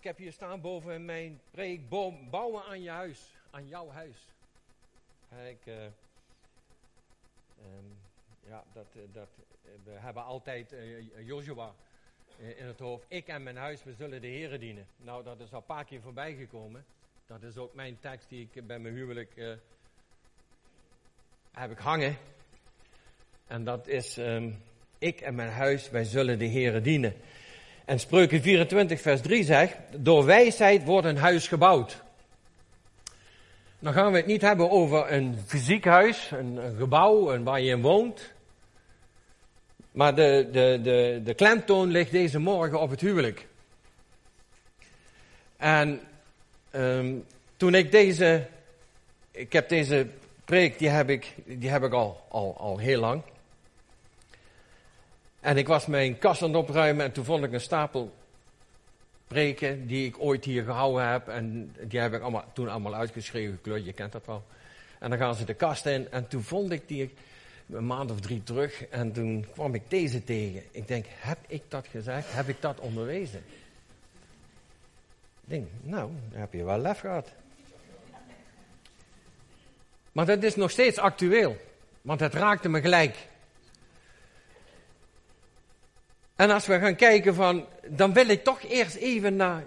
[0.00, 1.88] Ik heb hier staan boven mijn preek
[2.30, 4.16] bouwen aan je huis, aan jouw huis.
[5.48, 5.92] Ik, uh, um,
[8.46, 9.28] ja, dat, eh, dat,
[9.64, 11.74] eh, we hebben altijd uh, Joshua
[12.38, 13.04] in het hoofd.
[13.08, 14.86] Ik en mijn huis, we zullen de Heren dienen.
[14.96, 16.84] Nou, dat is al een paar keer voorbij gekomen.
[17.26, 19.58] Dat is ook mijn tekst die ik bij mijn huwelijk
[21.50, 22.16] heb ik hangen.
[23.46, 24.62] En dat is, um,
[24.98, 27.14] ik en mijn huis, wij zullen de Heren dienen.
[27.84, 32.02] En Spreuken 24, vers 3 zegt, door wijsheid wordt een huis gebouwd.
[33.78, 37.70] Dan gaan we het niet hebben over een fysiek huis, een, gebouw een waar je
[37.70, 38.32] in woont.
[39.92, 43.46] Maar de, de, de, de klemtoon ligt deze morgen op het huwelijk.
[45.56, 46.00] En
[46.72, 47.24] um,
[47.56, 48.46] toen ik deze,
[49.30, 50.06] ik heb deze
[50.44, 53.22] preek, die heb ik, die heb ik al, al, al heel lang.
[55.40, 58.12] En ik was mijn kast aan het opruimen en toen vond ik een stapel
[59.26, 61.28] preken die ik ooit hier gehouden heb.
[61.28, 64.44] En die heb ik allemaal, toen allemaal uitgeschreven, gekleurd, je kent dat wel.
[64.98, 67.14] En dan gaan ze de kast in en toen vond ik die
[67.72, 70.62] een maand of drie terug en toen kwam ik deze tegen.
[70.70, 72.32] Ik denk, heb ik dat gezegd?
[72.32, 73.42] Heb ik dat onderwezen?
[75.40, 77.32] Ik denk, nou, heb je wel lef gehad.
[80.12, 81.56] Maar dat is nog steeds actueel,
[82.02, 83.28] want het raakte me gelijk.
[86.40, 89.64] En als we gaan kijken van, dan wil ik toch eerst even naar.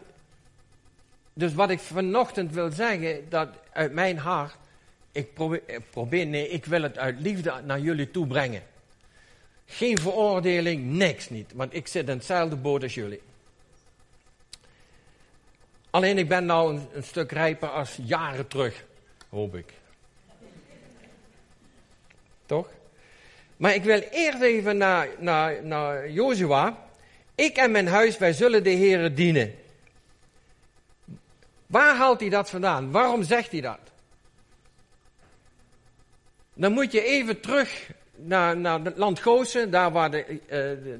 [1.34, 4.56] Dus wat ik vanochtend wil zeggen, dat uit mijn hart,
[5.12, 8.64] ik probeer, ik probeer, nee, ik wil het uit liefde naar jullie toe brengen.
[9.66, 13.22] Geen veroordeling, niks niet, want ik zit in hetzelfde boot als jullie.
[15.90, 18.86] Alleen ik ben nou een stuk rijper als jaren terug,
[19.30, 19.74] hoop ik.
[22.46, 22.68] Toch?
[23.64, 26.78] Maar ik wil eerst even naar, naar, naar Jozua.
[27.36, 29.54] Ik en mijn huis, wij zullen de Heeren dienen.
[31.68, 32.92] Waar haalt hij dat vandaan?
[32.92, 33.80] Waarom zegt hij dat?
[36.54, 40.40] Dan moet je even terug naar, naar het land Gozen, daar waar de, uh,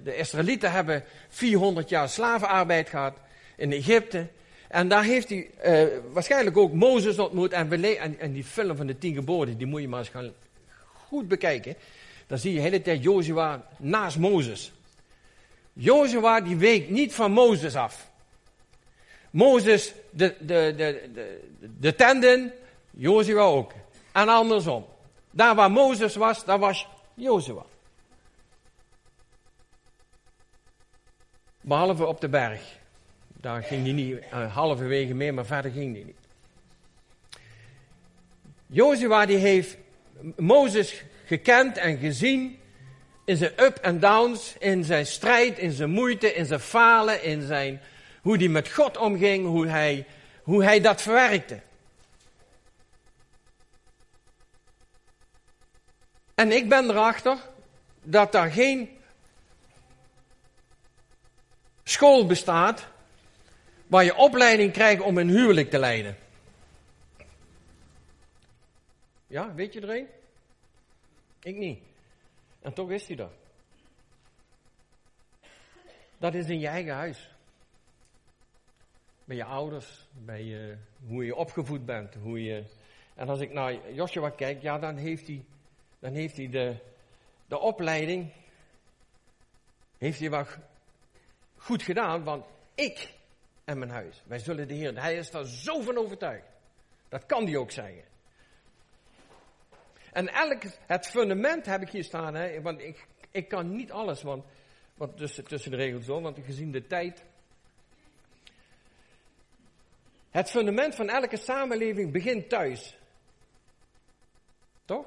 [0.04, 3.18] de, Israëlieten hebben 400 jaar slavenarbeid gehad
[3.58, 4.28] in Egypte.
[4.68, 7.52] En daar heeft hij uh, waarschijnlijk ook Mozes ontmoet.
[7.52, 10.34] En, en, en die film van de tien geboden, die moet je maar eens gaan
[10.94, 11.76] goed bekijken
[12.34, 14.72] dan zie je de hele tijd Jozua naast Mozes.
[15.74, 18.12] Jozua die week niet van Mozes af.
[19.32, 21.50] Mozes de, de, de, de,
[21.80, 22.54] de tenden,
[22.92, 23.72] Jozua ook.
[24.12, 24.86] En andersom.
[25.32, 27.66] Daar waar Mozes was, daar was Jozua.
[31.62, 32.78] Behalve op de berg.
[33.28, 36.18] Daar ging hij niet uh, halverwege mee, maar verder ging hij niet.
[38.68, 39.78] Jozua die heeft
[40.36, 42.60] Mozes gekend en gezien
[43.26, 47.42] in zijn up en downs, in zijn strijd, in zijn moeite, in zijn falen, in
[47.42, 47.82] zijn,
[48.22, 50.08] hoe hij met God omging, hoe hij,
[50.44, 51.60] hoe hij dat verwerkte.
[56.36, 57.38] En ik ben erachter
[58.04, 58.98] dat daar geen
[61.84, 62.86] school bestaat
[63.88, 66.18] waar je opleiding krijgt om een huwelijk te leiden.
[69.28, 70.06] Ja, weet je er?
[71.44, 71.80] Ik niet.
[72.62, 73.32] En toch is hij er.
[76.18, 77.32] Dat is in je eigen huis.
[79.26, 80.78] Bij je ouders, bij je,
[81.08, 82.16] hoe je opgevoed bent.
[82.16, 82.64] Hoe je,
[83.16, 85.46] en als ik naar Joshua kijk, ja, dan heeft hij,
[86.00, 86.76] dan heeft hij de,
[87.46, 88.32] de opleiding
[89.98, 90.46] heeft hij wel
[91.58, 93.14] goed gedaan, want ik
[93.66, 96.48] en mijn huis, wij zullen de Heer, hij is daar zo van overtuigd.
[97.10, 98.04] Dat kan hij ook zeggen.
[100.14, 104.22] En elk, het fundament heb ik hier staan, hè, want ik, ik kan niet alles,
[104.22, 104.46] want,
[104.96, 107.24] want tussen, tussen de regels zo, want gezien de tijd.
[110.30, 112.98] Het fundament van elke samenleving begint thuis.
[114.86, 115.06] Toch?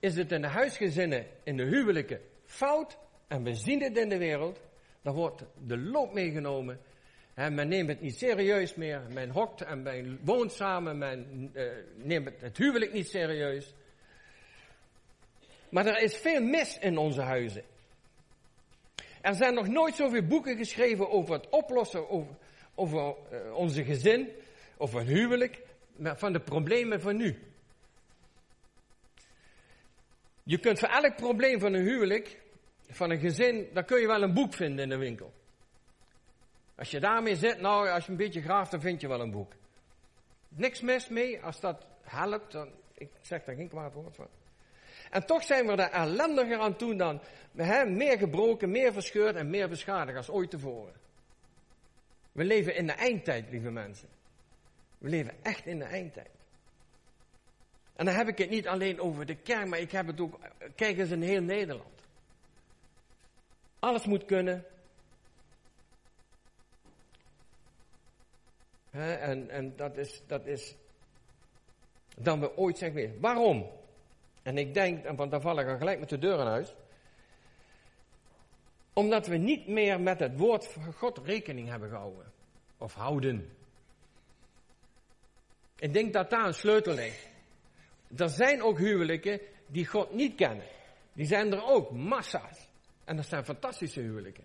[0.00, 2.98] Is het in de huisgezinnen, in de huwelijken fout,
[3.28, 4.60] en we zien het in de wereld,
[5.02, 6.80] dan wordt de loop meegenomen.
[7.34, 9.02] En men neemt het niet serieus meer.
[9.10, 10.98] Men hokt en men woont samen.
[10.98, 13.74] Men uh, neemt het huwelijk niet serieus.
[15.74, 17.64] Maar er is veel mis in onze huizen.
[19.20, 22.34] Er zijn nog nooit zoveel boeken geschreven over het oplossen over,
[22.74, 24.28] over uh, onze gezin,
[24.76, 25.62] over een huwelijk,
[25.98, 27.38] van de problemen van nu.
[30.42, 32.40] Je kunt voor elk probleem van een huwelijk,
[32.88, 35.32] van een gezin, daar kun je wel een boek vinden in de winkel.
[36.74, 39.30] Als je daarmee zit, nou, als je een beetje graaft, dan vind je wel een
[39.30, 39.52] boek.
[40.48, 44.28] Niks mis mee, als dat helpt, dan, ik zeg daar geen kwaad woord van.
[45.14, 47.20] En toch zijn we er ellendiger aan toe dan
[47.86, 50.92] meer gebroken, meer verscheurd en meer beschadigd als ooit tevoren.
[52.32, 54.08] We leven in de eindtijd, lieve mensen.
[54.98, 56.30] We leven echt in de eindtijd.
[57.96, 60.38] En dan heb ik het niet alleen over de kerk, maar ik heb het ook,
[60.74, 62.00] kijk eens in heel Nederland.
[63.78, 64.64] Alles moet kunnen.
[68.90, 70.74] en, en dat is, dat is
[72.16, 73.20] dan we ooit zijn geweest.
[73.20, 73.82] Waarom?
[74.44, 76.74] En ik denk, en dan val ik al gelijk met de deur in huis.
[78.92, 82.32] Omdat we niet meer met het woord van God rekening hebben gehouden.
[82.78, 83.56] Of houden.
[85.78, 87.28] Ik denk dat daar een sleutel ligt.
[88.16, 90.66] Er zijn ook huwelijken die God niet kennen.
[91.12, 92.68] Die zijn er ook, massa's.
[93.04, 94.44] En dat zijn fantastische huwelijken.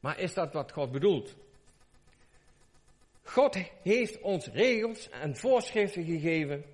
[0.00, 1.36] Maar is dat wat God bedoelt?
[3.36, 6.64] God heeft ons regels en voorschriften gegeven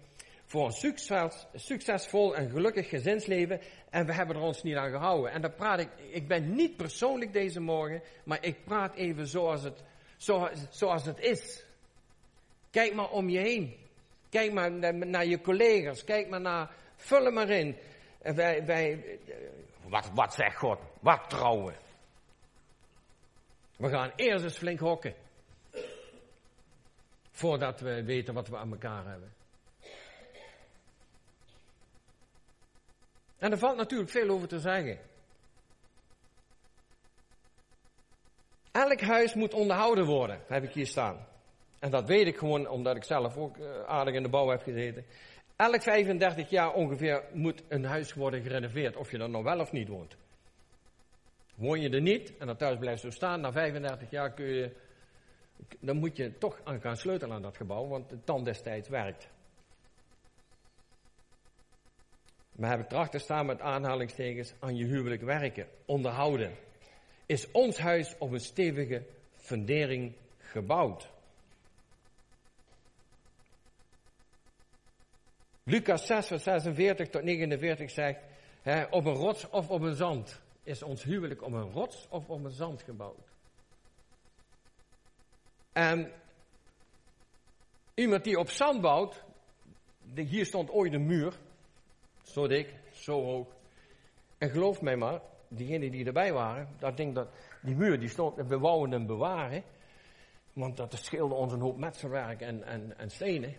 [0.44, 3.60] voor een succes, succesvol en gelukkig gezinsleven
[3.90, 5.32] en we hebben er ons niet aan gehouden.
[5.32, 9.62] En dan praat ik, ik ben niet persoonlijk deze morgen, maar ik praat even zoals
[9.62, 9.82] het,
[11.04, 11.64] het is.
[12.70, 13.76] Kijk maar om je heen.
[14.30, 16.04] Kijk maar naar je collega's.
[16.04, 17.76] Kijk maar naar, vul er maar in.
[18.18, 19.18] Wij, wij,
[19.88, 20.78] wat, wat zegt God?
[21.00, 21.74] Wat trouwen?
[23.76, 25.14] We gaan eerst eens flink hokken.
[27.42, 29.32] Voordat we weten wat we aan elkaar hebben.
[33.38, 34.98] En er valt natuurlijk veel over te zeggen.
[38.72, 41.26] Elk huis moet onderhouden worden, heb ik hier staan.
[41.78, 44.62] En dat weet ik gewoon omdat ik zelf ook eh, aardig in de bouw heb
[44.62, 45.04] gezeten.
[45.56, 49.72] Elk 35 jaar ongeveer moet een huis worden gerenoveerd, of je er nog wel of
[49.72, 50.16] niet woont.
[51.54, 54.70] Woon je er niet en dat thuis blijft zo staan, na 35 jaar kun je,
[55.80, 59.28] dan moet je toch aan gaan sleutelen aan dat gebouw, want het tand destijds werkt.
[62.52, 66.54] We hebben trachten staan met aanhalingstekens aan je huwelijk werken, onderhouden.
[67.26, 71.10] Is ons huis op een stevige fundering gebouwd?
[75.64, 78.20] Lucas 6, vers 46 tot 49 zegt,
[78.62, 80.40] hè, op een rots of op een zand.
[80.62, 83.31] Is ons huwelijk op een rots of op een zand gebouwd?
[85.72, 86.12] En
[87.94, 89.24] iemand die op zand bouwt,
[90.14, 91.38] hier stond ooit een muur,
[92.22, 93.46] zo dik, zo hoog.
[94.38, 97.28] En geloof mij maar, diegenen die erbij waren, dat ding dat,
[97.62, 99.62] die muur die stond, we wouden hem bewaren,
[100.52, 103.56] want dat scheelde ons een hoop metselwerk en, en, en stenen.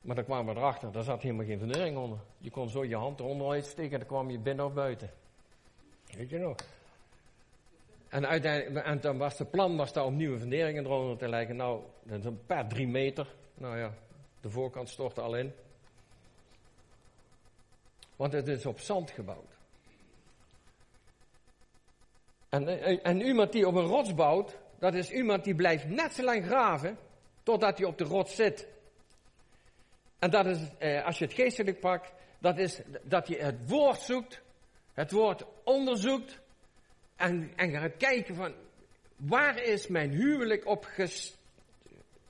[0.00, 2.18] Maar dan kwamen we erachter, daar zat helemaal geen fundering onder.
[2.38, 5.10] Je kon zo je hand eronder uitsteken en dan kwam je binnen of buiten.
[6.16, 6.56] Weet je nog?
[8.10, 11.56] En uiteindelijk, en dan was het plan was daar om nieuwe funderingen eronder te leggen.
[11.56, 13.34] Nou, dat is een per drie meter.
[13.54, 13.94] Nou ja,
[14.40, 15.52] de voorkant stortte al in.
[18.16, 19.58] Want het is op zand gebouwd.
[22.48, 22.68] En,
[23.02, 26.44] en iemand die op een rots bouwt, dat is iemand die blijft net zo lang
[26.44, 26.98] graven
[27.42, 28.68] totdat hij op de rots zit.
[30.18, 34.00] En dat is, eh, als je het geestelijk pakt, dat is dat je het woord
[34.00, 34.42] zoekt,
[34.92, 36.39] het woord onderzoekt
[37.20, 38.54] en, en gaat kijken van
[39.16, 40.88] waar is mijn huwelijk op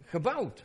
[0.04, 0.64] gebouwd?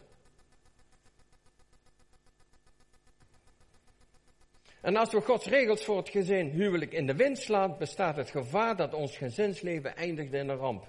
[4.81, 8.29] En als we Gods regels voor het gezin huwelijk in de wind slaan, bestaat het
[8.29, 10.87] gevaar dat ons gezinsleven eindigt in een ramp.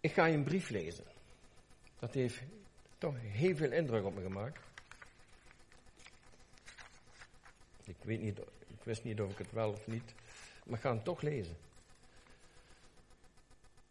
[0.00, 1.04] Ik ga je een brief lezen.
[1.98, 2.42] Dat heeft
[2.98, 4.58] toch heel veel indruk op me gemaakt.
[7.84, 8.40] Ik weet niet,
[8.84, 10.14] ik wist niet of ik het wel of niet,
[10.64, 11.56] maar ik ga hem toch lezen.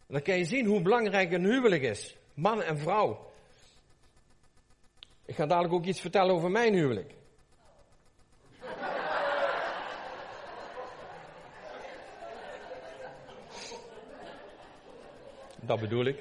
[0.06, 2.16] dan kan je zien hoe belangrijk een huwelijk is.
[2.34, 3.32] Man en vrouw.
[5.24, 7.14] Ik ga dadelijk ook iets vertellen over mijn huwelijk.
[15.60, 16.18] Dat bedoel ik.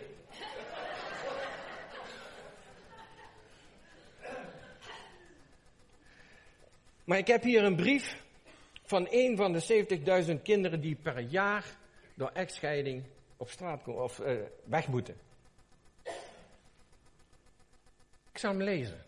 [7.03, 8.21] Maar ik heb hier een brief
[8.93, 11.77] van een van de 70.000 kinderen die per jaar
[12.13, 13.03] door echtscheiding
[13.37, 15.15] op straat komen of uh, weg moeten.
[18.31, 19.03] Ik zal hem lezen.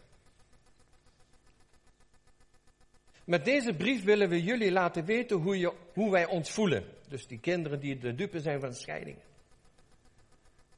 [3.24, 6.84] Met deze brief willen we jullie laten weten hoe, je, hoe wij ons voelen.
[7.08, 9.24] Dus die kinderen die de dupe zijn van scheidingen.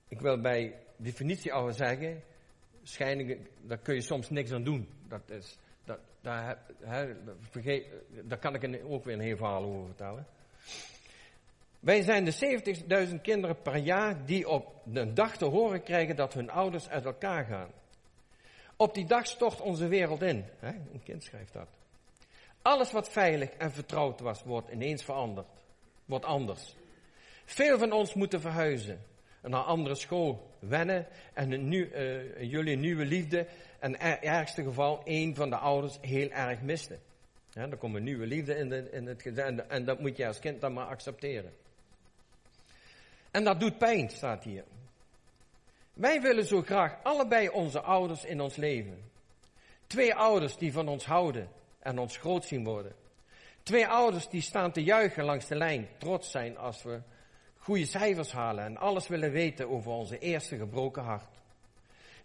[0.08, 2.24] Ik wil bij definitie al zeggen,
[2.84, 4.88] scheidingen, daar kun je soms niks aan doen.
[5.08, 5.58] Dat is,
[6.27, 6.57] daar,
[8.24, 10.27] daar kan ik ook weer een heel verhaal over vertellen.
[11.79, 16.34] Wij zijn de 70.000 kinderen per jaar die op een dag te horen krijgen dat
[16.34, 17.69] hun ouders uit elkaar gaan.
[18.75, 20.46] Op die dag stort onze wereld in.
[20.60, 21.67] Een kind schrijft dat.
[22.62, 25.48] Alles wat veilig en vertrouwd was, wordt ineens veranderd.
[26.05, 26.75] Wordt anders.
[27.46, 29.01] Veel van ons moeten verhuizen.
[29.41, 31.07] Naar een andere school wennen.
[31.34, 33.48] En een uh, jullie nieuwe liefde.
[33.88, 37.00] En ergste geval, een van de ouders heel erg misten.
[37.50, 39.70] Ja, er komt een nieuwe liefde in, in het gezin.
[39.70, 41.53] En dat moet je als kind dan maar accepteren.
[43.32, 44.63] En dat doet pijn, staat hier.
[45.94, 49.12] Wij willen zo graag allebei onze ouders in ons leven.
[49.88, 52.96] Twee ouders die van ons houden en ons groot zien worden.
[53.63, 57.01] Twee ouders die staan te juichen langs de lijn, trots zijn als we
[57.58, 61.38] goede cijfers halen en alles willen weten over onze eerste gebroken hart.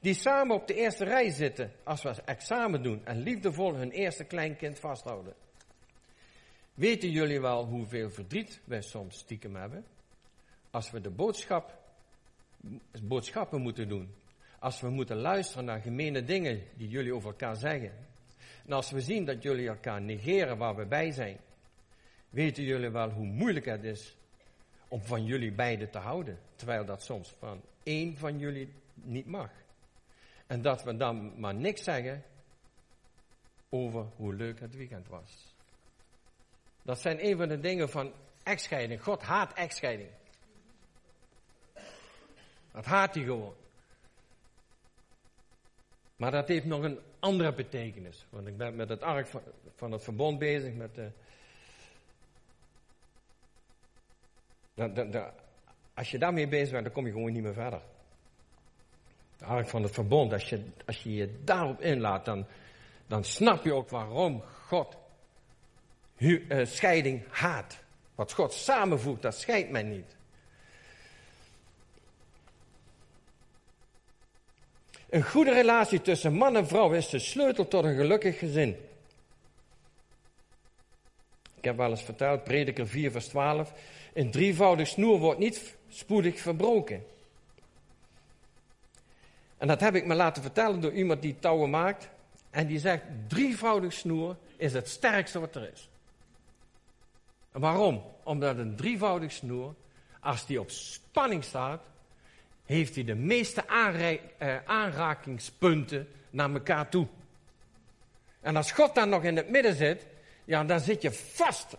[0.03, 4.25] Die samen op de eerste rij zitten als we examen doen en liefdevol hun eerste
[4.25, 5.35] kleinkind vasthouden.
[6.75, 9.85] Weten jullie wel hoeveel verdriet wij soms stiekem hebben?
[10.71, 11.79] Als we de boodschap,
[13.03, 14.15] boodschappen moeten doen.
[14.59, 17.93] Als we moeten luisteren naar gemene dingen die jullie over elkaar zeggen.
[18.67, 21.39] En als we zien dat jullie elkaar negeren waar we bij zijn.
[22.31, 24.17] Weten jullie wel hoe moeilijk het is
[24.89, 26.39] om van jullie beiden te houden.
[26.57, 29.51] Terwijl dat soms van één van jullie niet mag.
[30.53, 32.25] En dat we dan maar niks zeggen
[33.69, 35.55] over hoe leuk het weekend was.
[36.83, 39.03] Dat zijn een van de dingen van echtscheiding.
[39.03, 40.09] God haat echtscheiding.
[42.73, 43.55] Dat haat hij gewoon.
[46.17, 48.27] Maar dat heeft nog een andere betekenis.
[48.31, 49.27] Want ik ben met het ark
[49.75, 50.75] van, het verbond bezig.
[50.75, 50.95] Met
[54.85, 55.31] de,
[55.95, 57.83] als je daarmee bezig bent, dan kom je gewoon niet meer verder.
[59.43, 62.47] De ark van het verbond, als je als je, je daarop inlaat, dan,
[63.07, 64.97] dan snap je ook waarom God
[66.17, 67.79] hu, uh, scheiding haat.
[68.15, 70.17] Wat God samenvoegt, dat scheidt men niet.
[75.11, 78.77] Een goede relatie tussen man en vrouw is de sleutel tot een gelukkig gezin.
[81.55, 83.73] Ik heb wel eens verteld, prediker 4 vers 12.
[84.15, 87.05] Een drievoudig snoer wordt niet spoedig verbroken.
[89.63, 92.09] En dat heb ik me laten vertellen door iemand die touwen maakt.
[92.51, 95.89] En die zegt, drievoudig snoer is het sterkste wat er is.
[97.53, 98.03] En waarom?
[98.23, 99.75] Omdat een drievoudig snoer,
[100.21, 101.83] als die op spanning staat,
[102.65, 107.07] heeft hij de meeste eh, aanrakingspunten naar elkaar toe.
[108.41, 110.07] En als God dan nog in het midden zit,
[110.45, 111.77] ja, dan zit je vast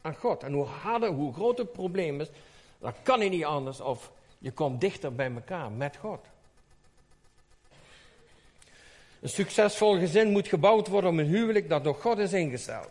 [0.00, 0.42] aan God.
[0.42, 2.28] En hoe harder, hoe groter het probleem is,
[2.78, 6.26] dan kan hij niet anders of je komt dichter bij elkaar met God.
[9.20, 12.90] Een succesvol gezin moet gebouwd worden om een huwelijk dat door God is ingesteld.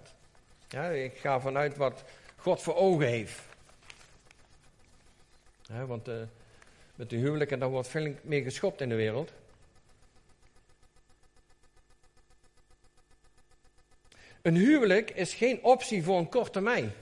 [0.68, 2.04] Ja, ik ga vanuit wat
[2.36, 3.42] God voor ogen heeft.
[5.68, 6.16] Want uh,
[6.96, 9.32] met de huwelijken, daar wordt veel mee geschopt in de wereld.
[14.42, 16.94] Een huwelijk is geen optie voor een korte termijn.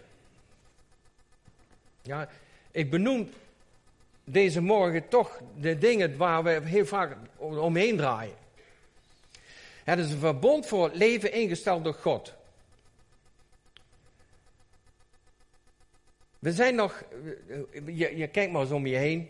[2.02, 2.30] Ja,
[2.72, 3.30] ik benoem
[4.26, 8.36] deze morgen toch de dingen waar we heel vaak omheen draaien.
[9.84, 12.34] Het is een verbond voor het leven ingesteld door God.
[16.40, 17.04] We zijn nog,
[17.86, 19.30] je, kijkt maar eens om je heen.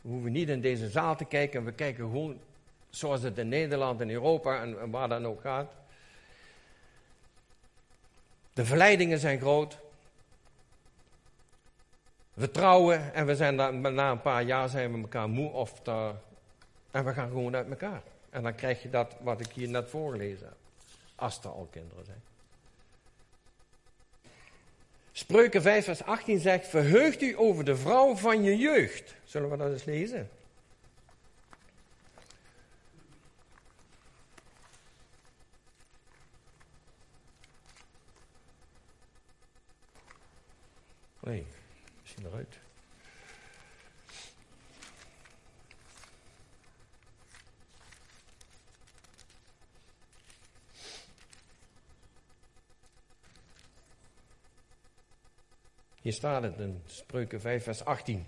[0.00, 1.64] We hoeven niet in deze zaal te kijken.
[1.64, 2.40] We kijken gewoon
[2.90, 5.72] zoals het in Nederland en Europa en, en waar dan ook gaat.
[8.52, 9.78] De verleidingen zijn groot.
[12.38, 15.82] We trouwen en we zijn dan, na een paar jaar zijn we elkaar moe of
[16.90, 18.02] en we gaan gewoon uit elkaar.
[18.30, 20.56] En dan krijg je dat wat ik hier net voorgelezen heb.
[21.14, 22.22] Als er al kinderen zijn.
[25.12, 29.14] Spreuken 5 vers 18 zegt, verheugt u over de vrouw van je jeugd.
[29.24, 30.30] Zullen we dat eens lezen?
[41.20, 41.46] Nee,
[56.08, 58.26] Hier staat het in Spreuken 5, vers 18.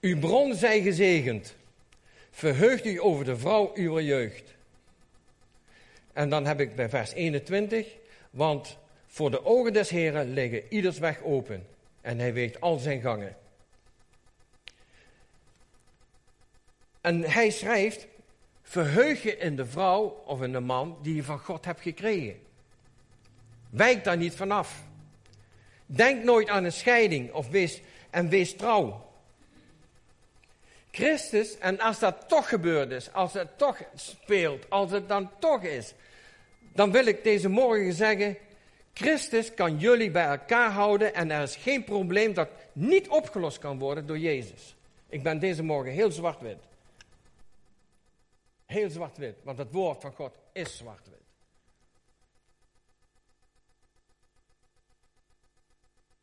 [0.00, 1.54] Uw bron zij gezegend.
[2.30, 4.54] Verheugt u over de vrouw uw jeugd.
[6.12, 7.86] En dan heb ik bij vers 21.
[8.30, 8.76] Want
[9.14, 11.66] voor de ogen des Heren liggen ieders weg open.
[12.00, 13.36] En hij weet al zijn gangen.
[17.00, 18.06] En hij schrijft,
[18.62, 22.42] verheug je in de vrouw of in de man die je van God hebt gekregen.
[23.70, 24.82] Wijk daar niet vanaf.
[25.86, 27.80] Denk nooit aan een scheiding of wees,
[28.10, 29.10] en wees trouw.
[30.90, 35.62] Christus, en als dat toch gebeurd is, als het toch speelt, als het dan toch
[35.62, 35.94] is,
[36.72, 38.36] dan wil ik deze morgen zeggen,
[38.94, 43.78] Christus kan jullie bij elkaar houden en er is geen probleem dat niet opgelost kan
[43.78, 44.76] worden door Jezus.
[45.08, 46.58] Ik ben deze morgen heel zwart-wit.
[48.66, 51.22] Heel zwart-wit, want het woord van God is zwart-wit.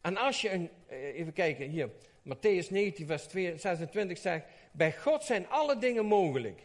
[0.02, 1.90] En als je, een, eh, even kijken hier,
[2.24, 3.30] Matthäus 19, vers
[3.62, 6.62] 26 zegt, bij God zijn alle dingen mogelijk.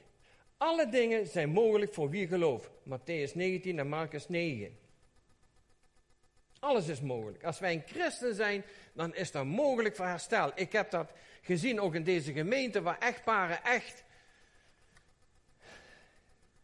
[0.56, 2.70] Alle dingen zijn mogelijk voor wie gelooft.
[2.88, 4.78] Matthäus 19 en Marcus 9.
[6.66, 7.44] Alles is mogelijk.
[7.44, 10.52] Als wij een christen zijn, dan is dat mogelijk voor.
[10.54, 14.04] Ik heb dat gezien ook in deze gemeente, waar echtparen echt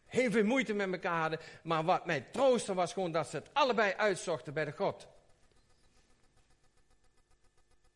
[0.05, 1.39] heel veel moeite met elkaar hadden.
[1.63, 5.07] Maar wat mij troostte was gewoon dat ze het allebei uitzochten bij de God.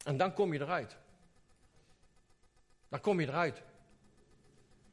[0.04, 0.98] En dan kom je eruit.
[2.90, 3.62] Dan kom je eruit.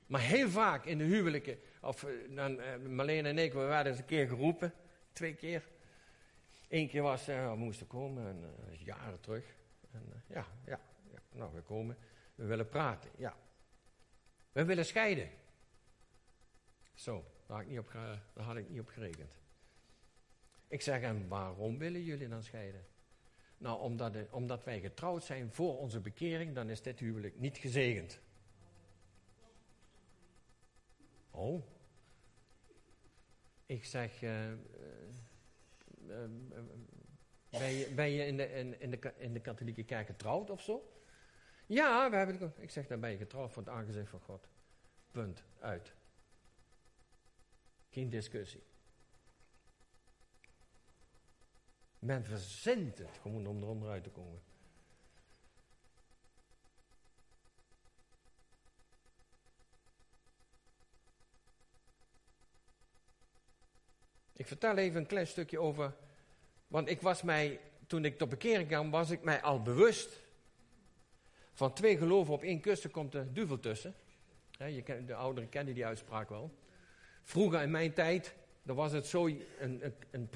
[0.07, 2.61] Maar heel vaak in de huwelijken, of eh, dan,
[2.95, 4.75] Marlene en ik, we werden eens een keer geroepen,
[5.13, 5.73] twee keer.
[6.75, 9.45] Eén keer was, uh, we moesten komen, en, uh, jaren terug.
[9.91, 10.81] En, ja, ja,
[11.13, 11.97] ja, nou, we komen,
[12.35, 13.37] we willen praten, ja.
[14.53, 15.31] We willen scheiden.
[16.95, 17.97] Zo, daar had ik niet op,
[18.35, 19.39] had ik niet op gerekend.
[20.69, 22.87] Ik zeg, en waarom willen jullie dan scheiden?
[23.59, 28.21] Nou, omdat, omdat wij getrouwd zijn voor onze bekering, dan is dit huwelijk niet gezegend.
[31.31, 31.63] Oh.
[33.67, 34.53] Ik zeg, uh,
[37.51, 40.63] ben, je, ben je in de, in, in, de, in de katholieke kerk getrouwd of
[40.63, 40.89] zo?
[41.67, 44.49] Ja, we hebben ik zeg, dan ben je getrouwd voor het aangezicht van God.
[45.11, 45.95] Punt, uit.
[47.89, 48.63] Geen discussie.
[51.99, 54.43] Men verzint het gewoon om eronderuit te komen.
[64.37, 65.95] Ik vertel even een klein stukje over.
[66.67, 70.21] Want ik was mij, toen ik tot bekering kwam, was ik mij al bewust.
[71.53, 73.95] Van twee geloven op één kussen komt de duivel tussen.
[74.59, 76.55] je, de ouderen kennen die uitspraak wel.
[77.23, 79.27] Vroeger in mijn tijd dan was het zo,
[79.59, 80.29] een, een,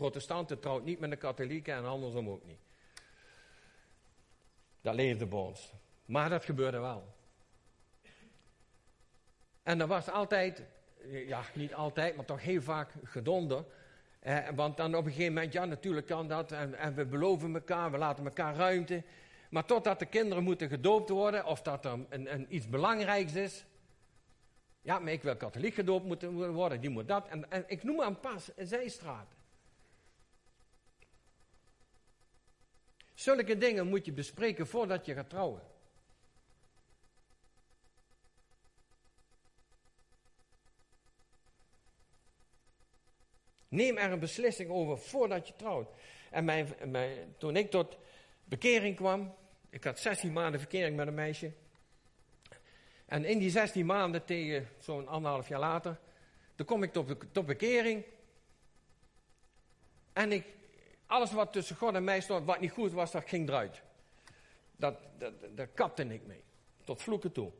[0.61, 2.59] trouwt niet met een katholieke en andersom ook niet.
[4.81, 5.73] Dat leefde bij.
[6.05, 7.15] Maar dat gebeurde wel.
[9.63, 10.63] En er was altijd,
[11.27, 13.65] ja niet altijd, maar toch heel vaak gedonder.
[14.19, 16.53] Eh, want dan op een gegeven moment, ja natuurlijk kan dat.
[16.53, 19.03] En, en we beloven elkaar, we laten elkaar ruimte.
[19.51, 23.65] Maar totdat de kinderen moeten gedoopt worden, of dat er een, iets belangrijks is,
[24.81, 27.29] ja, maar ik wil katholiek gedoopt moeten worden, die moet dat.
[27.29, 29.37] En, en ik noem maar een paar zijstraten.
[33.15, 35.63] Zulke dingen moet je bespreken voordat je gaat trouwen.
[43.69, 45.89] Neem er een beslissing over voordat je trouwt.
[46.31, 47.99] En mijn, mijn, toen ik tot
[48.45, 49.35] bekering kwam,
[49.71, 51.53] ik had 16 maanden verkering met een meisje.
[53.07, 55.99] En in die 16 maanden tegen zo'n anderhalf jaar later,
[56.57, 58.05] dan kom ik tot, tot bekering.
[60.13, 60.47] En ik,
[61.07, 63.83] alles wat tussen God en mij stond, wat niet goed was, dat ging eruit.
[64.77, 66.43] Dat, dat, daar kapte ik mee.
[66.85, 67.53] Tot vloeken toe.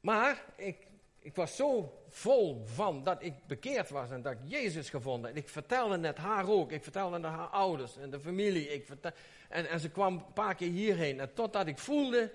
[0.00, 0.86] Maar ik,
[1.24, 5.30] ik was zo vol van dat ik bekeerd was en dat ik Jezus gevonden.
[5.30, 6.72] En ik vertelde net haar ook.
[6.72, 8.68] Ik vertelde naar haar ouders en de familie.
[8.68, 9.10] Ik vertel,
[9.48, 11.20] en, en ze kwam een paar keer hierheen.
[11.20, 12.32] En totdat ik voelde,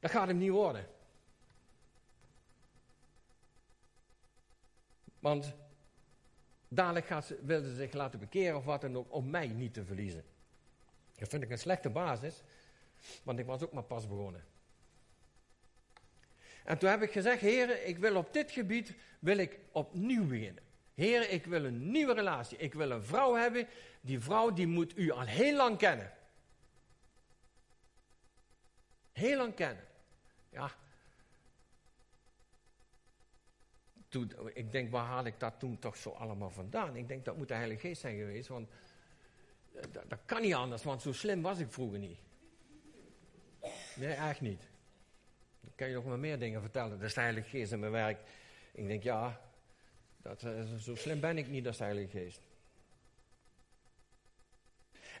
[0.00, 0.86] dat gaat hem niet worden.
[5.18, 5.54] Want
[6.68, 9.84] dadelijk gaat ze, ze zich laten bekeren of wat dan ook, om mij niet te
[9.84, 10.24] verliezen.
[11.14, 12.42] Dat vind ik een slechte basis,
[13.22, 14.44] want ik was ook maar pas begonnen.
[16.68, 20.62] En toen heb ik gezegd, heren, ik wil op dit gebied, wil ik opnieuw beginnen.
[20.94, 22.58] Heren, ik wil een nieuwe relatie.
[22.58, 23.66] Ik wil een vrouw hebben,
[24.00, 26.12] die vrouw die moet u al heel lang kennen.
[29.12, 29.84] Heel lang kennen.
[30.50, 30.70] Ja.
[34.08, 36.96] Toen, ik denk, waar haal ik dat toen toch zo allemaal vandaan?
[36.96, 38.68] Ik denk, dat moet de Heilige Geest zijn geweest, want
[39.74, 42.18] eh, dat, dat kan niet anders, want zo slim was ik vroeger niet.
[43.96, 44.68] Nee, echt niet.
[45.78, 46.90] Kan je nog maar meer dingen vertellen.
[46.90, 48.18] Dat is de Heilige Geest in mijn werk.
[48.72, 49.40] Ik denk, ja,
[50.16, 52.40] dat, eh, zo slim ben ik niet als de Heilige Geest.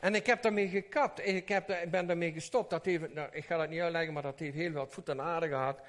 [0.00, 1.26] En ik heb daarmee gekapt.
[1.26, 2.70] Ik, heb, ik ben daarmee gestopt.
[2.70, 5.20] Dat heeft, nou, ik ga dat niet uitleggen, maar dat heeft heel wat voet en
[5.20, 5.80] aarde gehad.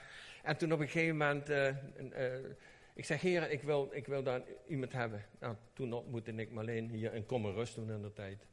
[0.43, 2.35] En toen op een gegeven moment, uh, uh,
[2.93, 5.25] ik zeg, heer, ik wil, ik wil daar iemand hebben.
[5.39, 8.45] Nou, toen ontmoette ik alleen hier in Rust toen in de tijd.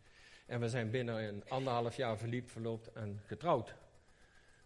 [0.47, 3.75] En we zijn binnen een anderhalf jaar verliefd, verloopt en getrouwd.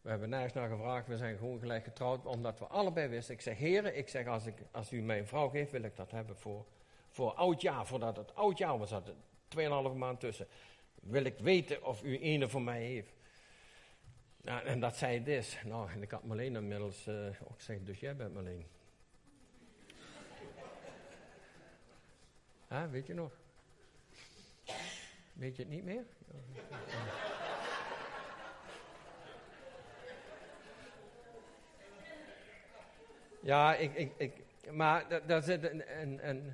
[0.03, 3.35] We hebben nergens naar gevraagd, we zijn gewoon gelijk getrouwd, omdat we allebei wisten.
[3.35, 5.97] Ik zeg, heren, ik zeg, als, ik, als u mij een vrouw geeft, wil ik
[5.97, 6.67] dat hebben voor,
[7.09, 7.87] voor oud jaar.
[7.87, 9.03] Voordat het oud jaar was, er
[9.93, 10.47] 2,5 maand tussen.
[10.95, 13.13] Wil ik weten of u ene voor mij heeft.
[14.45, 15.59] En dat zei dus.
[15.65, 18.67] Nou, en ik had Marleen inmiddels uh, ook gezegd, dus jij bent Marleen.
[22.91, 23.33] Weet je nog?
[25.33, 26.05] Weet je het niet meer?
[33.41, 36.53] Ja, ik, ik, ik, maar daar zit een, een, een,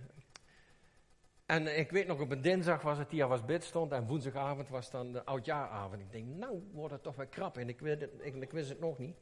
[1.46, 4.68] En ik weet nog, op een dinsdag was het hier was bid stond en woensdagavond
[4.68, 6.00] was dan de oudjaaravond.
[6.00, 8.80] Ik denk, nou wordt het toch wel krap en ik, weet ik, ik wist het
[8.80, 9.16] nog niet.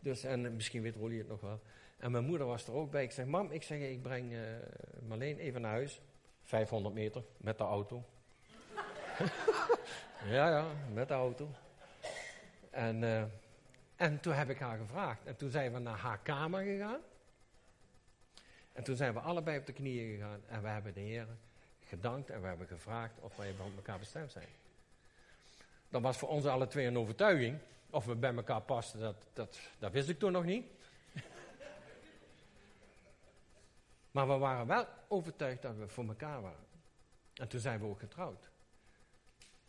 [0.00, 1.60] Dus, en misschien weet Rolly het nog wel.
[1.98, 3.02] En mijn moeder was er ook bij.
[3.02, 4.40] Ik zeg, mam, ik zeg, ik breng uh,
[5.06, 6.00] Marleen even naar huis.
[6.42, 8.04] 500 meter met de auto.
[10.36, 11.48] ja, ja, met de auto.
[12.70, 13.22] En, uh,
[13.98, 15.24] en toen heb ik haar gevraagd.
[15.24, 17.00] En toen zijn we naar haar kamer gegaan.
[18.72, 20.40] En toen zijn we allebei op de knieën gegaan.
[20.46, 21.26] En we hebben de Heer
[21.84, 24.48] gedankt en we hebben gevraagd of wij bij elkaar bestemd zijn.
[25.88, 27.58] Dat was voor ons alle twee een overtuiging.
[27.90, 30.66] Of we bij elkaar pasten, dat, dat, dat wist ik toen nog niet.
[34.14, 36.66] maar we waren wel overtuigd dat we voor elkaar waren.
[37.34, 38.50] En toen zijn we ook getrouwd.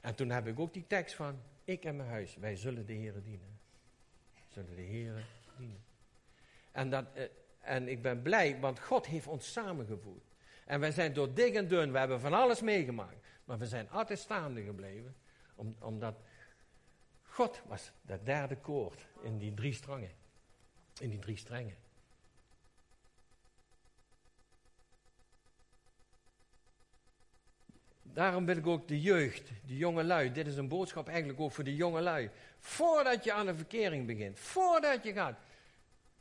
[0.01, 2.93] En toen heb ik ook die tekst van, ik en mijn huis, wij zullen de
[2.93, 3.58] Heeren dienen.
[4.49, 5.25] Zullen de Heeren
[5.57, 5.83] dienen.
[6.71, 7.23] En, dat, eh,
[7.59, 10.23] en ik ben blij, want God heeft ons samengevoerd.
[10.65, 13.27] En wij zijn door dik en dun, we hebben van alles meegemaakt.
[13.43, 15.15] Maar we zijn altijd staande gebleven,
[15.79, 16.21] omdat
[17.21, 20.12] God was dat derde koord in die drie strangen.
[20.99, 21.75] In die drie strengen.
[28.19, 31.51] Daarom wil ik ook de jeugd, de jonge lui, dit is een boodschap eigenlijk ook
[31.51, 32.29] voor de jonge lui.
[32.60, 35.39] Voordat je aan de verkering begint, voordat je gaat,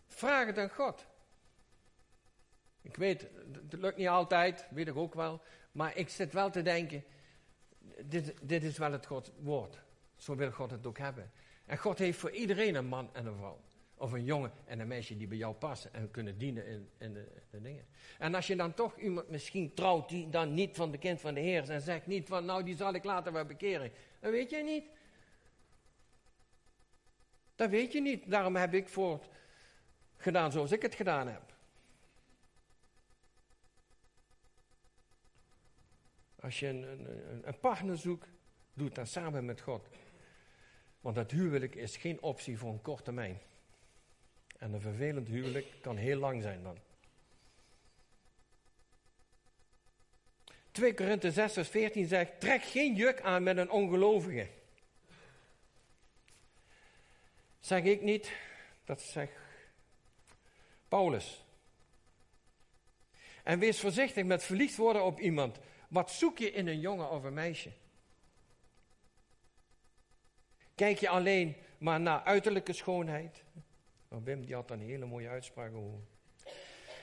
[0.06, 1.06] vraag het aan God.
[2.82, 3.26] Ik weet,
[3.70, 7.04] het lukt niet altijd, weet ik ook wel, maar ik zit wel te denken,
[8.04, 9.78] dit, dit is wel het Gods woord.
[10.16, 11.30] Zo wil God het ook hebben.
[11.66, 13.60] En God heeft voor iedereen een man en een vrouw.
[13.98, 17.12] Of een jongen en een meisje die bij jou passen en kunnen dienen in, in
[17.12, 17.86] de, dingen.
[18.18, 21.34] En als je dan toch iemand misschien trouwt die dan niet van de kind van
[21.34, 23.92] de Heer is en zegt niet van nou die zal ik later wel bekeren.
[24.20, 24.84] Dat weet je niet.
[27.56, 28.30] Dat weet je niet.
[28.30, 29.28] Daarom heb ik voort
[30.16, 31.56] gedaan zoals ik het gedaan heb.
[36.40, 38.28] Als je een, een, een partner zoekt,
[38.74, 39.88] doe het dan samen met God.
[41.00, 43.38] Want dat huwelijk is geen optie voor een korte termijn.
[44.58, 46.78] En een vervelend huwelijk kan heel lang zijn dan.
[50.70, 54.48] 2 Korinthe 6 vers 14 zegt, trek geen juk aan met een ongelovige.
[57.60, 58.32] Zeg ik niet,
[58.84, 59.32] dat zegt
[60.88, 61.44] Paulus.
[63.42, 65.58] En wees voorzichtig met verliefd worden op iemand.
[65.88, 67.72] Wat zoek je in een jongen of een meisje?
[70.74, 73.42] Kijk je alleen maar naar uiterlijke schoonheid?
[74.08, 75.98] Nou, Wim die had een hele mooie uitspraak over.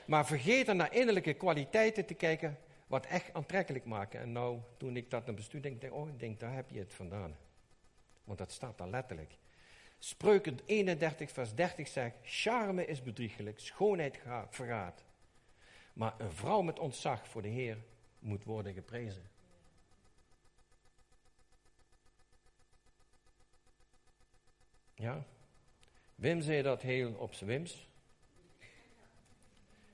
[0.06, 4.20] Maar vergeet dan naar innerlijke kwaliteiten te kijken wat echt aantrekkelijk maken.
[4.20, 6.78] En nou, toen ik dat naar bestuur denk, ik, oh, ik denk, daar heb je
[6.78, 7.36] het vandaan.
[8.24, 9.38] Want dat staat daar letterlijk.
[9.98, 15.04] Spreuken 31 vers 30 zegt, charme is bedriegelijk, schoonheid vergaat.
[15.92, 17.78] Maar een vrouw met ontzag voor de Heer
[18.18, 19.30] moet worden geprezen.
[24.94, 25.26] Ja,
[26.16, 27.88] Wim zei dat heel op zijn wims.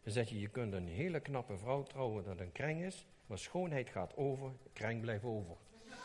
[0.03, 3.89] Dan je, je kunt een hele knappe vrouw trouwen dat een kreng is, maar schoonheid
[3.89, 5.57] gaat over, kreng blijft over.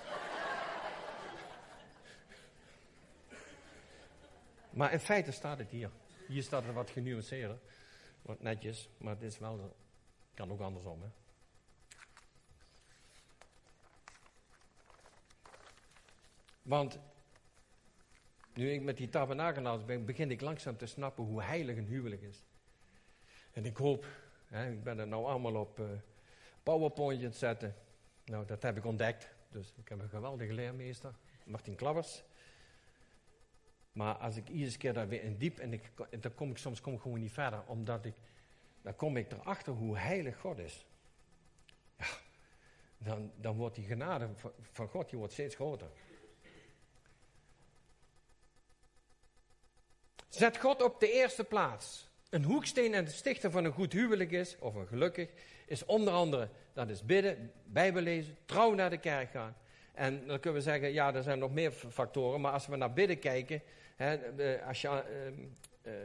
[4.78, 5.92] maar in feite staat het hier.
[6.28, 7.60] Hier staat het wat genuanceerder,
[8.22, 9.76] wat netjes, maar het is wel,
[10.34, 11.02] kan ook andersom.
[11.02, 11.08] Hè?
[16.62, 17.00] Want
[18.58, 22.22] nu ik met die tabernakelnaars ben, begin ik langzaam te snappen hoe heilig een huwelijk
[22.22, 22.44] is.
[23.52, 24.06] En ik hoop,
[24.46, 25.86] hè, ik ben er nou allemaal op uh,
[26.64, 27.76] PowerPoint zetten.
[28.26, 29.36] Nou, dat heb ik ontdekt.
[29.50, 32.24] Dus ik heb een geweldige leermeester, Martin Klabbers.
[33.92, 36.82] Maar als ik iedere keer daar weer in diep en ik, dan kom ik soms
[36.82, 38.14] kom ik gewoon niet verder, omdat ik,
[38.82, 40.86] dan kom ik erachter hoe heilig God is.
[41.98, 42.06] Ja,
[42.98, 44.30] dan, dan wordt die genade
[44.62, 45.90] van God die wordt steeds groter.
[50.38, 52.08] Zet God op de eerste plaats.
[52.30, 55.30] Een hoeksteen en de stichter van een goed huwelijk is, of een gelukkig,
[55.66, 59.56] is onder andere, dat is bidden, bijbel lezen, trouw naar de kerk gaan.
[59.94, 62.42] En dan kunnen we zeggen, ja, er zijn nog meer factoren.
[62.42, 63.62] Maar als we naar bidden kijken,
[63.96, 66.00] hè, eh, als je uh, uh,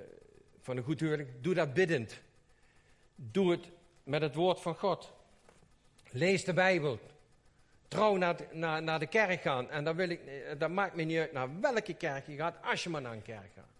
[0.60, 2.20] van een goed huwelijk, doe dat biddend.
[3.14, 3.68] Doe het
[4.02, 5.12] met het woord van God.
[6.10, 6.98] Lees de Bijbel.
[7.88, 8.46] Trouw naar, de,
[8.80, 9.70] naar de kerk gaan.
[9.70, 10.20] En dan wil ik,
[10.58, 13.22] dat maakt me niet uit naar welke kerk je gaat, als je maar naar een
[13.22, 13.70] kerk gaat.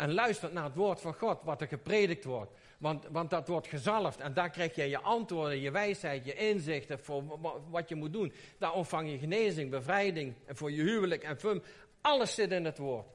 [0.00, 2.52] En luister naar het woord van God, wat er gepredikt wordt.
[2.78, 7.00] Want, want dat wordt gezalfd en daar krijg je je antwoorden, je wijsheid, je inzichten
[7.00, 7.38] voor
[7.70, 8.32] wat je moet doen.
[8.58, 11.62] Daar ontvang je genezing, bevrijding en voor je huwelijk en fum.
[12.00, 13.06] Alles zit in het woord.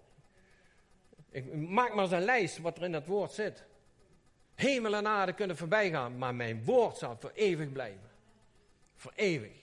[1.30, 3.64] Ik maak maar eens een lijst wat er in het woord zit.
[4.56, 8.10] Hemel en aarde kunnen voorbij gaan, maar mijn woord zal voor eeuwig blijven.
[8.96, 9.54] Voor eeuwig.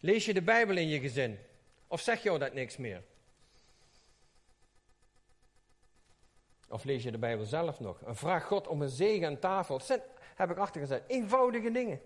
[0.00, 1.38] Lees je de Bijbel in je gezin?
[1.86, 3.02] Of zeg jou dat niks meer?
[6.70, 8.02] Of lees je de Bijbel zelf nog?
[8.02, 9.78] En vraag God om een zegen aan tafel.
[9.78, 10.00] Dat
[10.34, 12.00] heb ik achtergezet, eenvoudige dingen.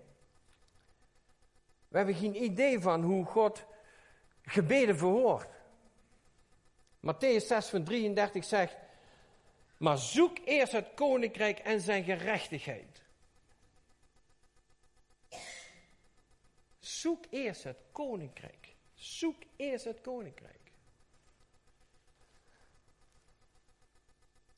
[1.87, 3.65] We hebben geen idee van hoe God
[4.41, 5.47] gebeden verhoort.
[6.99, 8.77] Matthäus 6 van 33 zegt,
[9.77, 13.03] maar zoek eerst het koninkrijk en zijn gerechtigheid.
[16.79, 18.75] Zoek eerst het koninkrijk.
[18.93, 20.54] Zoek eerst het koninkrijk.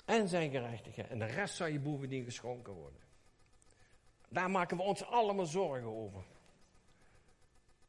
[0.08, 1.10] En zijn gerechtigheid.
[1.10, 3.00] En de rest zal je bovendien geschonken worden.
[4.30, 6.24] Daar maken we ons allemaal zorgen over.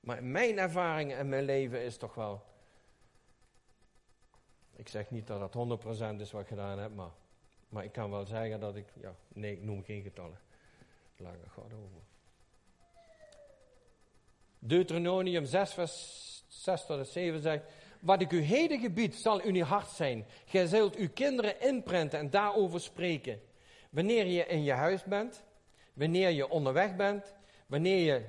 [0.01, 2.45] Maar mijn ervaring en mijn leven is toch wel.
[4.77, 5.81] Ik zeg niet dat dat
[6.17, 7.11] 100% is wat ik gedaan heb, maar,
[7.69, 8.87] maar ik kan wel zeggen dat ik.
[9.01, 10.39] Ja, nee, ik noem geen getallen.
[11.17, 12.01] Laat ik God over.
[14.59, 17.65] Deuteronomium 6, vers 6 tot 7 zegt.
[18.01, 20.27] Wat ik u heden gebied, zal u niet hard zijn.
[20.45, 23.41] Gij zult uw kinderen inprenten en daarover spreken.
[23.91, 25.45] Wanneer je in je huis bent,
[25.93, 27.35] wanneer je onderweg bent,
[27.67, 28.25] wanneer je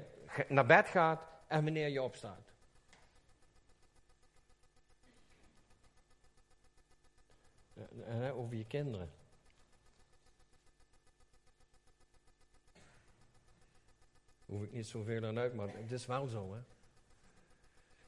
[0.47, 2.53] naar bed gaat en wanneer je opstaat.
[8.34, 9.12] Over je kinderen.
[14.45, 16.78] Hoef ik niet zoveel aan uit, maar het is wel zo, hè.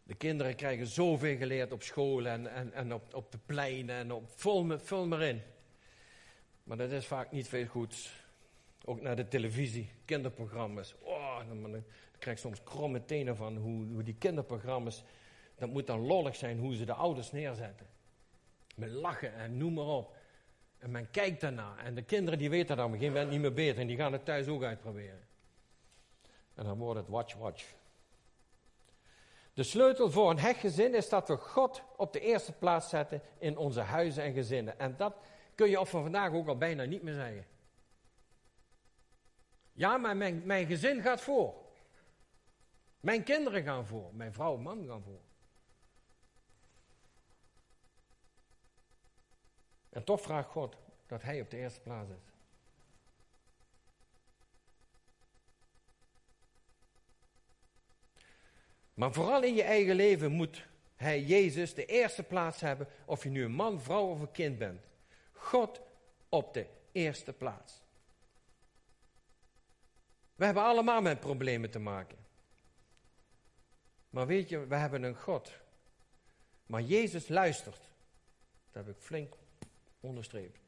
[0.03, 4.11] De kinderen krijgen zoveel geleerd op school en, en, en op, op de pleinen en
[4.11, 5.41] op, vul, me, vul maar in.
[6.63, 8.19] Maar dat is vaak niet veel goeds.
[8.85, 10.95] Ook naar de televisie, kinderprogramma's.
[11.01, 11.83] Oh, dan,
[12.19, 15.03] krijg je soms kromme tenen van hoe, hoe die kinderprogramma's.
[15.55, 17.87] Dat moet dan lollig zijn hoe ze de ouders neerzetten.
[18.75, 20.15] Met lachen en noem maar op.
[20.77, 21.77] En men kijkt daarna.
[21.77, 23.81] En de kinderen die weten dan op een gegeven moment niet meer beter.
[23.81, 25.27] En die gaan het thuis ook uitproberen.
[26.53, 27.65] En dan wordt het watch, watch.
[29.53, 33.21] De sleutel voor een hecht gezin is dat we God op de eerste plaats zetten
[33.37, 34.79] in onze huizen en gezinnen.
[34.79, 35.15] En dat
[35.55, 37.45] kun je op van vandaag ook al bijna niet meer zeggen.
[39.71, 41.55] Ja, maar mijn, mijn gezin gaat voor.
[42.99, 44.15] Mijn kinderen gaan voor.
[44.15, 45.21] Mijn vrouw en man gaan voor.
[49.89, 52.31] En toch vraagt God dat hij op de eerste plaats is.
[59.01, 62.87] Maar vooral in je eigen leven moet hij, Jezus, de eerste plaats hebben.
[63.05, 64.85] Of je nu een man, vrouw of een kind bent.
[65.31, 65.81] God
[66.29, 67.81] op de eerste plaats.
[70.35, 72.17] We hebben allemaal met problemen te maken.
[74.09, 75.51] Maar weet je, we hebben een God.
[76.65, 77.89] Maar Jezus luistert.
[78.71, 79.35] Dat heb ik flink
[79.99, 80.59] onderstreept.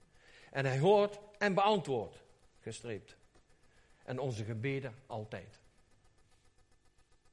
[0.52, 2.24] En hij hoort en beantwoordt.
[2.60, 3.16] Gestreept.
[4.04, 5.63] En onze gebeden altijd.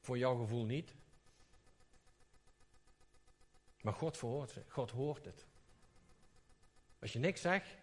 [0.01, 0.95] Voor jouw gevoel niet.
[3.81, 4.65] Maar God verhoort ze.
[4.69, 5.47] God hoort het.
[6.99, 7.77] Als je niks zegt,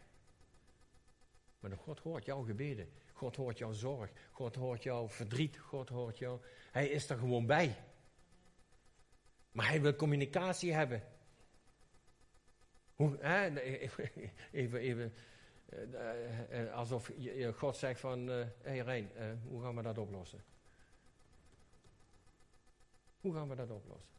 [1.60, 2.89] maar God hoort jouw gebeden.
[3.13, 4.12] God hoort jouw zorg.
[4.32, 5.58] God hoort jouw verdriet.
[5.58, 6.41] God hoort jou.
[6.71, 7.75] Hij is er gewoon bij.
[9.51, 11.03] Maar hij wil communicatie hebben.
[12.95, 13.60] Hoe, hè?
[14.51, 15.13] Even, even
[15.73, 17.12] uh, uh, alsof
[17.53, 19.12] God zegt van, hé hey Rijn,
[19.43, 20.43] hoe gaan we dat oplossen?
[23.21, 24.15] Hoe gaan we dat oplossen?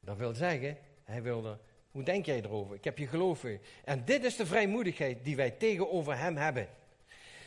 [0.00, 1.58] Dat wil zeggen, hij wilde,
[1.90, 2.76] hoe denk jij erover?
[2.76, 3.60] Ik heb je geloof in.
[3.84, 6.68] En dit is de vrijmoedigheid die wij tegenover hem hebben.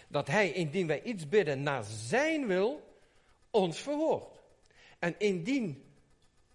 [0.08, 2.98] Dat hij, indien wij iets bidden naar zijn wil,
[3.50, 4.42] ons verhoort.
[5.00, 5.94] En indien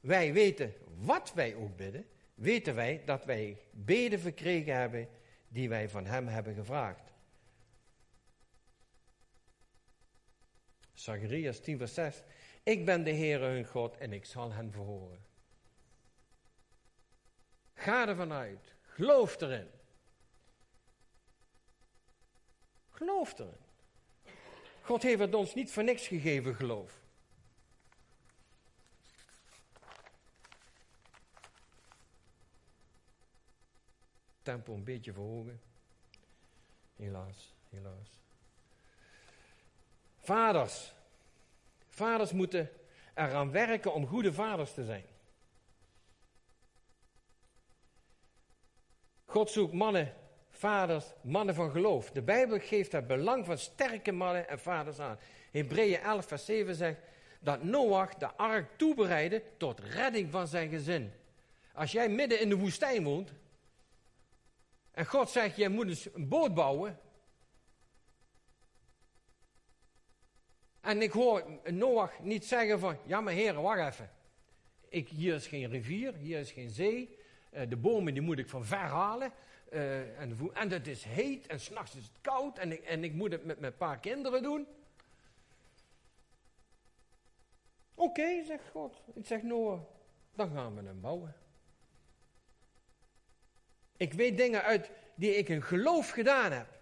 [0.00, 5.08] wij weten wat wij ook bidden, weten wij dat wij beden verkregen hebben
[5.48, 7.07] die wij van hem hebben gevraagd.
[10.98, 12.22] Zacharias 10 vers 6.
[12.62, 15.24] Ik ben de Heere hun God en ik zal hen verhoren.
[17.74, 18.74] Ga ervan uit.
[18.80, 19.70] Geloof erin.
[22.90, 23.56] Geloof erin.
[24.82, 27.00] God heeft het ons niet voor niks gegeven, geloof.
[34.42, 35.60] Tempo een beetje verhogen.
[36.96, 38.27] Helaas, helaas.
[40.28, 40.92] Vaders.
[41.88, 42.70] Vaders moeten
[43.14, 45.04] eraan werken om goede vaders te zijn.
[49.24, 50.14] God zoekt mannen,
[50.50, 52.10] vaders, mannen van geloof.
[52.10, 55.18] De Bijbel geeft het belang van sterke mannen en vaders aan.
[55.50, 57.00] Hebreeën 11, vers 7 zegt
[57.40, 61.12] dat Noach de ark toebereidde tot redding van zijn gezin.
[61.72, 63.32] Als jij midden in de woestijn woont
[64.90, 66.98] en God zegt, jij moet een boot bouwen.
[70.88, 74.10] En ik hoor Noach niet zeggen van, ja maar heren, wacht even.
[74.88, 77.18] Ik, hier is geen rivier, hier is geen zee.
[77.52, 79.32] Uh, de bomen die moet ik van ver halen.
[79.72, 82.58] Uh, en, en het is heet en s'nachts is het koud.
[82.58, 84.66] En ik, en ik moet het met mijn paar kinderen doen.
[87.94, 89.02] Oké, zegt God.
[89.14, 89.80] Ik zeg Noah,
[90.34, 91.34] dan gaan we hem bouwen.
[93.96, 96.80] Ik weet dingen uit die ik in geloof gedaan heb.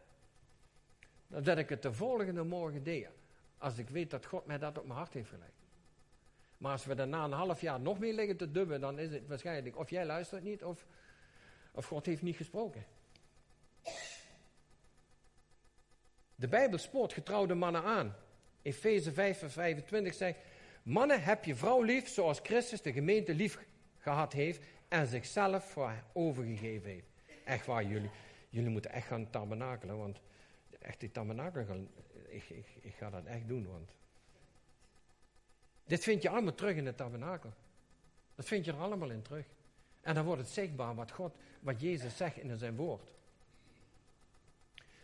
[1.27, 3.16] Dat ik het de volgende morgen deed.
[3.59, 5.65] Als ik weet dat God mij dat op mijn hart heeft gelegd.
[6.59, 9.27] Maar als we daarna een half jaar nog meer liggen te dubben, dan is het
[9.27, 10.87] waarschijnlijk of jij luistert niet of,
[11.73, 12.85] of God heeft niet gesproken.
[16.35, 18.15] De Bijbel spoort getrouwde mannen aan.
[18.63, 20.39] Efeze 5 vers 25 zegt,
[20.83, 23.59] mannen heb je vrouw lief zoals Christus de gemeente lief
[23.99, 27.09] gehad heeft en zichzelf voor overgegeven heeft.
[27.45, 28.11] Echt waar, jullie,
[28.49, 30.21] jullie moeten echt gaan tabernakelen, want
[30.79, 31.89] echt die tabernakel,
[32.45, 33.91] ik, ga dat echt doen, want
[35.85, 37.53] dit vind je allemaal terug in het tabernakel.
[38.35, 39.47] Dat vind je er allemaal in terug.
[40.01, 43.15] En dan wordt het zichtbaar wat God, wat Jezus zegt in zijn woord.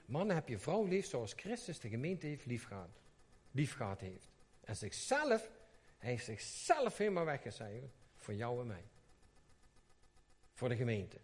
[0.06, 3.00] Mannen, heb je vrouw lief zoals Christus de gemeente heeft liefgehad,
[3.50, 4.28] liefgehad heeft.
[4.64, 5.50] En zichzelf,
[5.98, 8.84] hij heeft zichzelf helemaal weggecijferd voor jou en mij.
[10.54, 11.16] Voor de gemeente.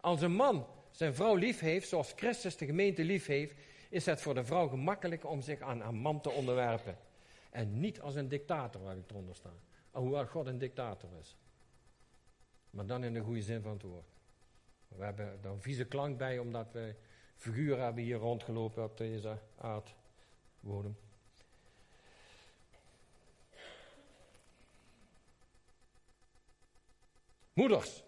[0.00, 3.54] Als een man zijn vrouw lief heeft zoals Christus de gemeente lief heeft,
[3.88, 6.98] is het voor de vrouw gemakkelijk om zich aan haar man te onderwerpen.
[7.50, 9.52] En niet als een dictator waar ik eronder sta.
[9.90, 11.36] Hoewel God een dictator is.
[12.70, 14.08] Maar dan in de goede zin van het woord.
[14.88, 16.94] We hebben een vieze klank bij, omdat we
[17.36, 20.96] figuren hebben hier rondgelopen op deze aardbodem.
[27.52, 28.02] Moeders.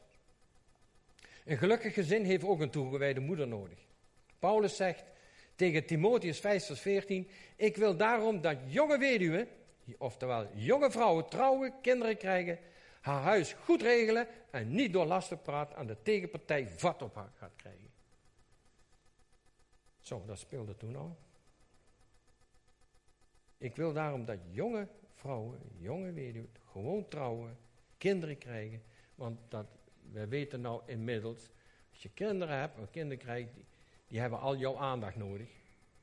[1.44, 3.78] Een gelukkig gezin heeft ook een toegewijde moeder nodig.
[4.38, 5.04] Paulus zegt
[5.60, 9.48] tegen Timotheus 5 vers 14, ik wil daarom dat jonge weduwen,
[9.98, 12.58] oftewel jonge vrouwen, trouwen, kinderen krijgen,
[13.00, 17.56] haar huis goed regelen en niet door lastenpraat aan de tegenpartij vat op haar gaat
[17.56, 17.90] krijgen.
[20.00, 21.18] Zo, dat speelde toen al.
[23.58, 27.58] Ik wil daarom dat jonge vrouwen, jonge weduwen, gewoon trouwen,
[27.98, 28.82] kinderen krijgen.
[29.14, 29.66] Want dat,
[30.12, 31.50] wij weten nou inmiddels,
[31.90, 33.64] als je kinderen hebt, of kinderen krijgt, die,
[34.10, 35.48] die hebben al jouw aandacht nodig.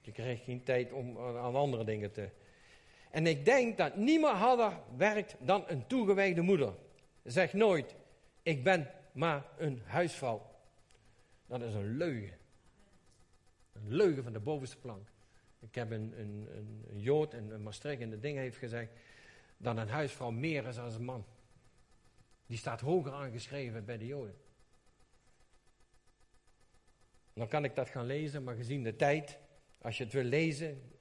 [0.02, 2.30] Je krijgt geen tijd om aan andere dingen te.
[3.12, 6.74] En ik denk dat niemand harder werkt dan een toegewijde moeder.
[7.24, 7.96] Zeg nooit,
[8.42, 10.56] ik ben maar een huisvrouw.
[11.46, 12.38] Dat is een leugen.
[13.74, 15.08] Een leugen van de bovenste plank.
[15.60, 18.92] Ik heb een, een, een, een Jood en een Maastricht in de ding heeft gezegd
[19.58, 21.26] dat een huisvrouw meer is dan een man.
[22.46, 24.36] Die staat hoger aangeschreven bij de Joden.
[27.38, 29.38] Dan kan ik dat gaan lezen, maar gezien de tijd,
[29.82, 30.92] als je het wil lezen,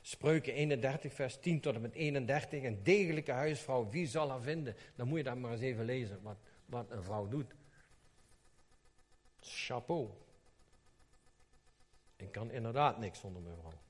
[0.00, 4.76] Spreuken 31, vers 10 tot en met 31, een degelijke huisvrouw, wie zal haar vinden?
[4.94, 7.54] Dan moet je dat maar eens even lezen, wat, wat een vrouw doet.
[9.40, 10.10] Chapeau.
[12.16, 13.80] Ik kan inderdaad niks zonder mijn vrouw.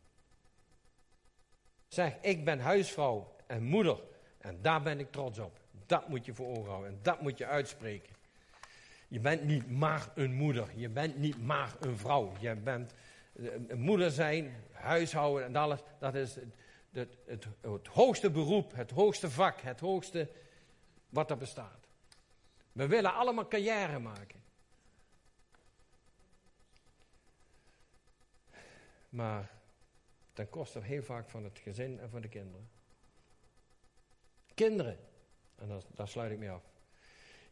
[1.89, 4.03] Zeg, ik ben huisvrouw en moeder
[4.39, 5.61] en daar ben ik trots op.
[5.87, 8.15] Dat moet je voor ogen houden en dat moet je uitspreken.
[9.11, 10.69] Je bent niet maar een moeder.
[10.75, 12.33] Je bent niet maar een vrouw.
[12.41, 12.95] Je bent
[13.69, 15.81] een moeder zijn, huishouden en alles.
[15.99, 16.55] Dat is het,
[16.93, 20.31] het, het, het hoogste beroep, het hoogste vak, het hoogste
[21.09, 21.89] wat er bestaat.
[22.73, 24.43] We willen allemaal carrière maken.
[29.09, 29.51] Maar
[30.33, 32.71] ten koste heel vaak van het gezin en van de kinderen.
[34.55, 34.99] Kinderen,
[35.55, 36.70] en daar sluit ik mee af.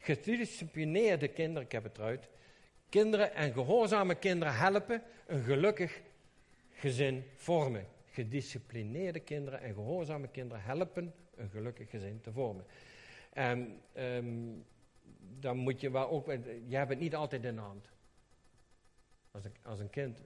[0.09, 2.29] Gedisciplineerde kinderen, ik heb het eruit.
[2.89, 6.01] Kinderen en gehoorzame kinderen helpen een gelukkig
[6.71, 7.87] gezin vormen.
[8.11, 12.65] Gedisciplineerde kinderen en gehoorzame kinderen helpen een gelukkig gezin te vormen.
[13.33, 14.65] En um,
[15.41, 16.27] dan moet je wel ook,
[16.67, 17.89] je hebt het niet altijd in de hand.
[19.31, 20.23] Als een, als een kind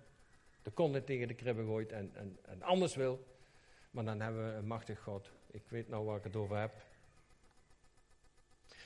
[0.62, 3.26] de kont tegen de kribben gooit en, en, en anders wil,
[3.91, 5.30] Maar dan hebben we een machtig God.
[5.51, 6.72] Ik weet nou waar ik het over heb.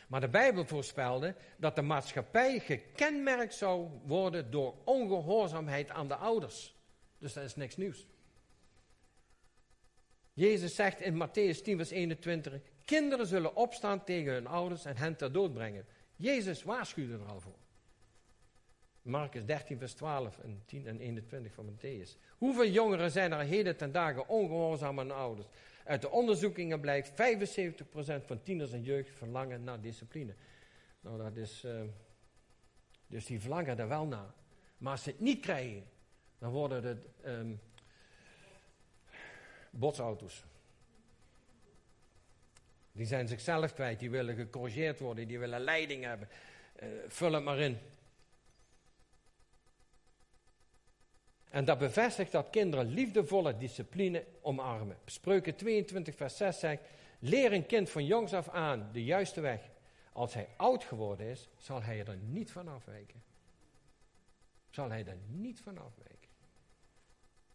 [0.07, 6.74] Maar de Bijbel voorspelde dat de maatschappij gekenmerkt zou worden door ongehoorzaamheid aan de ouders.
[7.18, 8.07] Dus dat is niks nieuws.
[10.32, 15.16] Jezus zegt in Matthäus 10, vers 21: Kinderen zullen opstaan tegen hun ouders en hen
[15.16, 15.86] ter dood brengen.
[16.16, 17.59] Jezus waarschuwde er al voor.
[19.02, 22.18] Marcus 13, vers 12 en 10 en 21 van Matthäus.
[22.38, 25.46] Hoeveel jongeren zijn er heden ten dagen ongehoorzaam aan ouders?
[25.87, 27.14] Uit de onderzoekingen blijkt 75%
[28.26, 30.34] van tieners en jeugd verlangen naar discipline.
[31.01, 31.64] Nou, dat is.
[31.64, 31.80] Uh,
[33.07, 34.34] dus die verlangen er wel naar.
[34.78, 35.84] Maar als ze het niet krijgen,
[36.39, 37.61] dan worden het um,
[39.70, 40.45] botsauto's.
[42.93, 46.28] Die zijn zichzelf kwijt, die willen gecorrigeerd worden, die willen leiding hebben.
[46.82, 47.78] Uh, vul het maar in.
[51.57, 54.96] En dat bevestigt dat kinderen liefdevolle discipline omarmen.
[55.04, 56.82] Spreuken 22, vers 6 zegt:
[57.18, 59.70] Leer een kind van jongs af aan de juiste weg.
[60.12, 63.22] Als hij oud geworden is, zal hij er niet van afwijken.
[64.70, 66.30] Zal hij er niet van afwijken.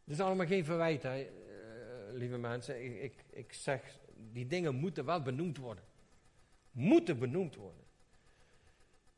[0.04, 1.30] Het is allemaal geen verwijt, hè, eh,
[2.12, 2.84] lieve mensen.
[2.84, 4.00] Ik, ik, ik zeg,
[4.32, 5.84] die dingen moeten wel benoemd worden.
[6.72, 7.84] Moeten benoemd worden.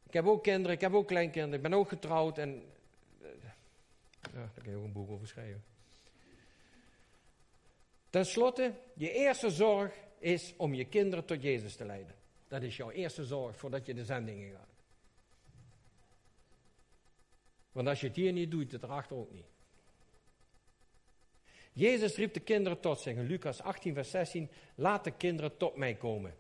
[0.04, 2.64] Ik heb ook kinderen, ik heb ook kleinkinderen, ik ben ook getrouwd en
[4.32, 5.64] ja, daar kun je ook een boek over schrijven.
[8.10, 12.16] Ten slotte, je eerste zorg is om je kinderen tot Jezus te leiden.
[12.48, 14.74] Dat is jouw eerste zorg voordat je de zendingen gaat.
[17.72, 19.46] Want als je het hier niet doet, het erachter ook niet.
[21.72, 24.50] Jezus riep de kinderen tot zich in Lucas 18, vers 16.
[24.76, 26.36] Laat de kinderen tot mij komen.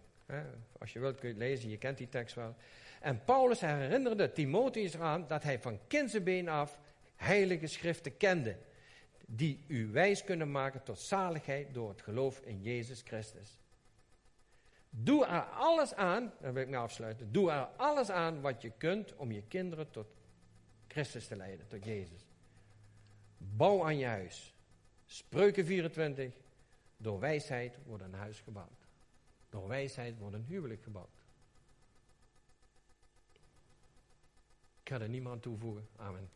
[0.80, 2.56] Als je wilt kun je het lezen, je kent die tekst wel.
[3.02, 6.80] En Paulus herinnerde Timotheus eraan dat hij van kindsbeen af
[7.16, 8.58] heilige schriften kende,
[9.26, 13.60] die u wijs kunnen maken tot zaligheid door het geloof in Jezus Christus.
[14.90, 18.72] Doe er alles aan, dan wil ik nou afsluiten, doe er alles aan wat je
[18.78, 20.08] kunt om je kinderen tot
[20.88, 22.26] Christus te leiden, tot Jezus.
[23.38, 24.54] Bouw aan je huis.
[25.06, 26.34] Spreuken 24,
[26.98, 28.88] door wijsheid wordt een huis gebouwd.
[29.50, 31.26] Door wijsheid wordt een huwelijk gebouwd.
[34.82, 35.88] Ik ga er niemand toevoegen.
[35.96, 36.30] Amen.